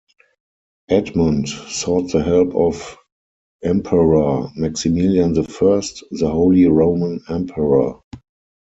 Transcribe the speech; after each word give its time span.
Edmund 0.89 1.47
sought 1.47 2.09
the 2.11 2.23
help 2.23 2.55
of 2.55 2.97
Emperor 3.63 4.49
Maximilian 4.55 5.33
the 5.33 5.43
First, 5.43 6.03
the 6.09 6.27
Holy 6.27 6.65
Roman 6.65 7.21
Emperor. 7.29 7.99